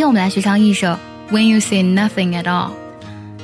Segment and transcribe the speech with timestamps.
[0.00, 0.86] 今天我们来学唱一首
[1.30, 2.70] 《When You Say Nothing at All》。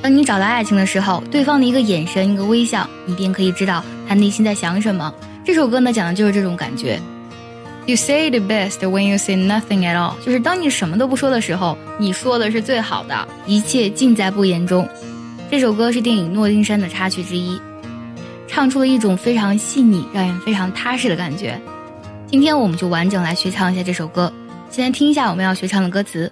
[0.01, 5.13] 当你找到爱情的时候，对方的一个眼神、一个微笑，你便可以知道他内心在想什么。
[5.45, 6.99] 这首歌呢，讲的就是这种感觉。
[7.85, 14.89] You say the best when you say nothing at all，就是当你什么都不说的时候，你说的是最好的，一切尽在不言中。
[15.51, 17.61] 这首歌是电影《诺丁山》的插曲之一，
[18.47, 21.61] 唱出了一种非常细腻、让人非常踏实的感觉。
[22.25, 24.33] 今天我们就完整来学唱一下这首歌，
[24.71, 26.31] 先来听一下我们要学唱的歌词。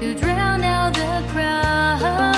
[0.00, 2.35] you drown out the crowd.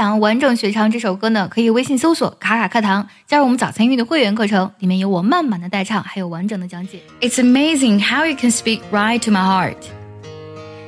[0.00, 7.00] 想要完整学唱这首歌呢，可以微信搜索“卡卡课堂”，加入我们早餐英语的会员课程，里面有我慢慢的代唱，还有完整的讲解。
[7.20, 9.74] It's amazing how you can speak right to my heart.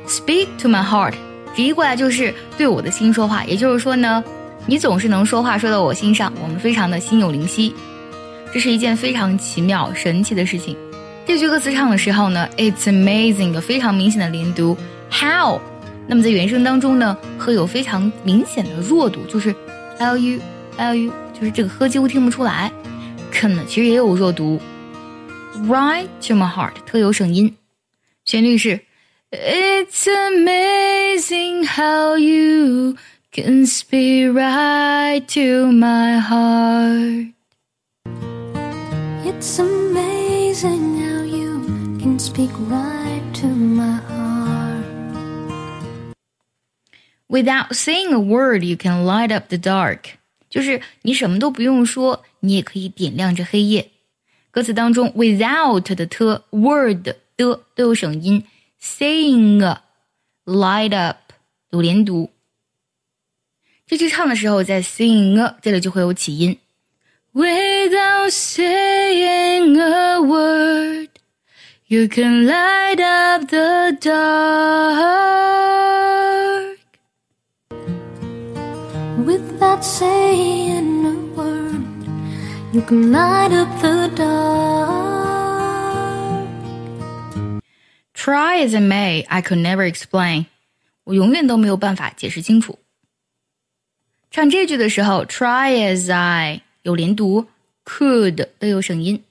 [0.08, 1.12] Speak to my heart，
[1.54, 3.44] 直译过来就是对我的心说话。
[3.44, 4.24] 也就是说呢，
[4.64, 7.74] 你总是能说话说到我心上，我们非常的心有灵犀。
[8.50, 10.74] 这是一件非常奇妙、神奇的事情。
[11.26, 14.74] 这句歌词唱的时候呢，It's amazing 有非常明显的连读
[15.10, 15.60] ，How。
[16.12, 19.48] 那么在原声当中呢，呵有非常明显的弱读，就是
[19.98, 20.38] l u
[20.76, 22.70] l u，就是这个呵几乎听不出来。
[23.32, 24.60] 可呢，其实也有弱读
[25.66, 27.56] ，Right to my heart，特有省音。
[28.26, 28.78] 旋律是
[29.30, 32.96] It's amazing how you
[33.32, 37.32] can speak right to my heart。
[39.24, 41.62] It's amazing how you
[41.98, 43.01] can speak right
[47.32, 50.00] Without saying a word, you can light up the dark。
[50.50, 53.88] 就是你什么都不用说，你也可以点亮这黑夜。
[54.50, 58.44] 歌词当中，without 的 t word 的都有省音
[58.82, 59.80] ，saying a
[60.44, 61.32] light up
[61.70, 62.28] 有连读。
[63.86, 66.58] 这句唱的时候，在 saying a 这里就会有起音。
[67.32, 71.08] Without saying a word,
[71.86, 76.11] you can light up the dark.
[79.81, 81.81] Without saying a word,
[82.71, 85.17] you can light up the dark.
[88.13, 90.45] Try as I may, I could never explain。
[91.05, 92.77] 我永远都没有办法解释清楚。
[94.29, 97.47] 唱这句的时候，try as I 有连读，
[97.83, 99.23] could 都有省音。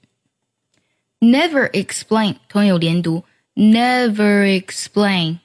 [1.21, 3.23] Never explain 同样有连读，
[3.55, 5.37] never explain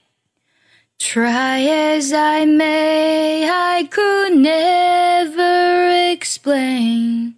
[0.99, 7.35] Try as I may, I could never explain.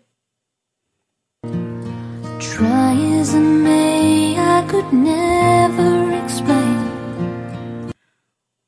[2.39, 6.93] Try as I may, I could never explain.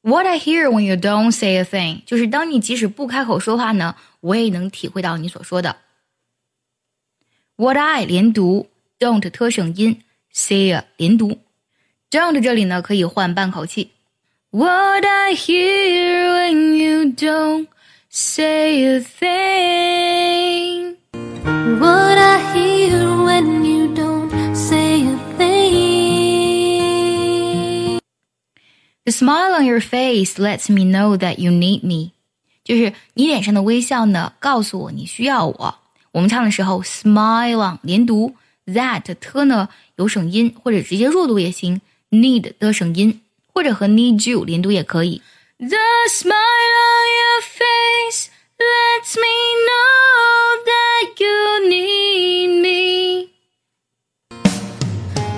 [0.03, 5.77] What I hear when you don't say a thing，就是当你即使不开口说话呢，我也能体会到你所说的。
[7.56, 8.69] What I 连读，
[8.99, 10.03] don't 特省音，
[10.33, 11.41] say 连读，
[12.11, 13.93] don't 这里呢可以换半口气。
[14.50, 17.69] What I hear when you don't
[18.09, 20.97] say a thing。
[21.79, 25.56] What I hear when you don't say a thing.
[29.05, 32.12] The smile on your face lets me know that you need me，
[32.65, 35.79] 就是你脸上的微笑呢，告诉我你需要我。
[36.12, 38.35] 我们唱的时候，smile on 连读，
[38.67, 41.81] that 特呢有省音，或者直接弱读也行，
[42.11, 43.19] need 的省音，
[43.53, 45.23] 或者和 need you 连读也可以。
[45.59, 45.77] The
[46.09, 48.29] smile on your face
[48.59, 49.27] lets me
[49.67, 53.31] know that you need me。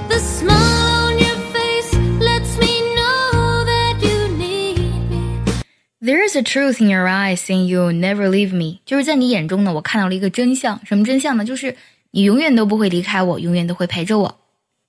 [0.08, 5.62] The smile on your face lets me know that you need me.
[6.00, 10.80] There is a truth in your eyes saying you'll never leave me，就是在你眼中呢，我看到了一个真相。
[10.84, 11.44] 什么真相呢？
[11.44, 11.76] 就是
[12.10, 14.40] 你永远都不会离开我，永远都会陪着我。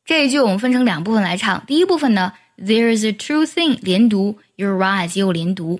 [0.06, 1.64] 这一句我们分成两部分来唱。
[1.68, 5.80] 第一部分呢 ，There is a true thing 连读，Your eyes 也有连读。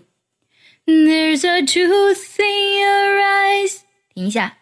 [0.86, 3.82] There's a truth in your eyes，
[4.16, 4.58] 停一下，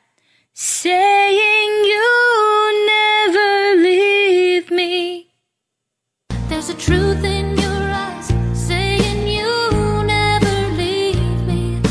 [0.56, 2.04] saying you
[2.86, 5.28] never leave me。
[6.50, 11.82] There's a truth in your eyes saying you never leave me.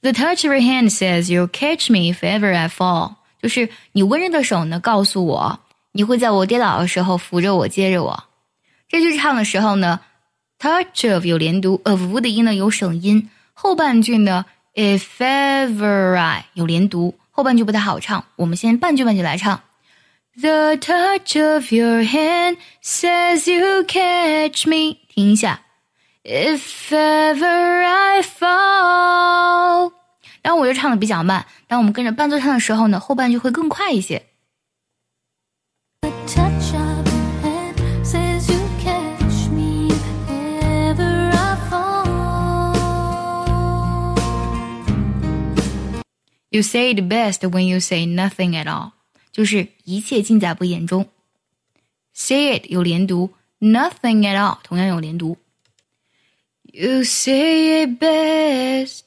[0.00, 5.60] The touch of your hand says you'll catch me if ever I fall，就是你温热的手呢，告诉我
[5.92, 8.24] 你会在我跌倒的时候扶着我，接着我。
[8.93, 10.01] 这句唱的时候呢
[10.59, 14.45] ，touch of 有连读，of 的音呢有省音，后半句呢
[14.75, 19.61] if ever I 有连读，后半句不太好唱，我们先半句半句来唱。
[20.39, 25.61] The touch of your hand says you catch me，停一下。
[26.23, 29.91] If ever I fall，
[30.43, 31.47] 然后我就唱的比较慢。
[31.67, 34.27] 当我们跟着伴奏唱的时候呢，后半句会更快一些。
[46.52, 48.92] You say it best when you say nothing at all，
[49.32, 51.06] 就是一切尽在不言中。
[52.14, 55.36] Say it 有连读，nothing at all 同样有连读。
[56.72, 59.02] You say it best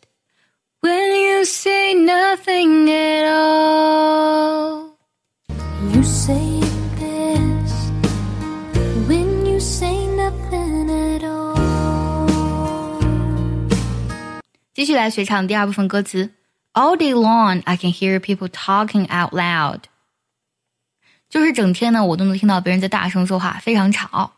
[0.81, 4.91] when you say nothing at all。
[5.93, 6.65] You say it
[6.99, 7.91] best
[9.07, 11.57] when you say nothing at all.
[14.73, 16.31] 继续来学唱第二部分歌词。
[16.75, 19.81] All day long, I can hear people talking out loud。
[21.29, 24.33] 就是整天呢，我都能听到别人在大声说话，非常吵。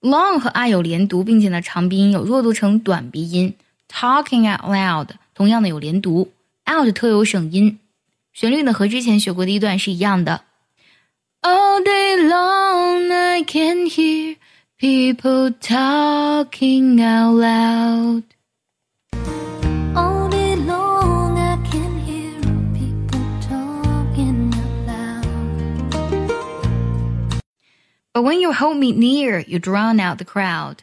[0.00, 3.54] Long 和 I 有连读，并且呢，长鼻音有弱读成短鼻音。
[3.88, 6.32] Talking out loud 同样的有连读，
[6.70, 7.78] out 特有省音。
[8.32, 10.42] 旋律呢和之前学过的一段是一样的。
[11.42, 14.36] All day long, I can hear
[14.78, 18.22] people talking out loud。
[28.16, 30.78] But when you hold me near, you drown out the crowd.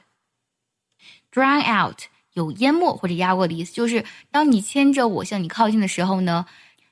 [1.32, 6.46] Drown out 有淹没或者压过的意思，就是当你牵着我向你靠近的时候呢，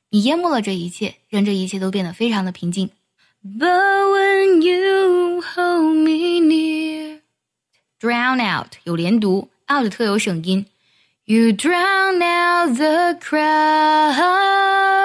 [0.09, 2.89] 你淹没了这一切，让这一切都变得非常的平静。
[3.43, 7.21] But when you hold me near,
[7.99, 10.65] drown out 有连读，out 特有省音。
[11.25, 15.00] You drown out the crowd.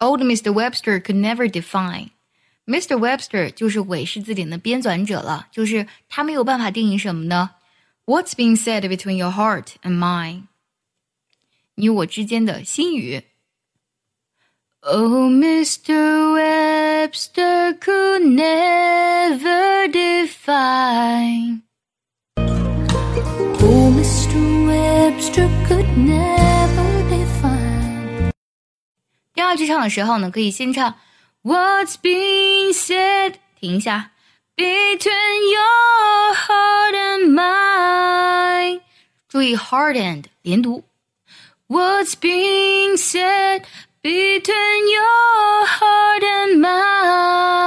[0.00, 0.52] Old Mr.
[0.52, 2.10] Webster could never define.
[2.66, 2.98] Mr.
[2.98, 7.50] Webster 就是韦氏字典的编纂者了，就是他没有办法定义什么呢？
[8.04, 10.48] What's being said between your heart and mine？
[11.76, 13.22] 你我之间的心语。
[14.80, 16.32] Oh, Mr.
[16.34, 21.62] Webster could never define.
[22.38, 24.66] Oh, Mr.
[24.68, 26.39] Webster could never
[29.50, 30.94] 第二句唱的时候呢，可以先唱
[31.42, 34.12] What's being said，停一下，
[34.56, 38.80] Between your heart and mine，
[39.28, 40.84] 注意 heart and 连读。
[41.68, 43.64] What's being said
[44.00, 47.66] between your heart and mine?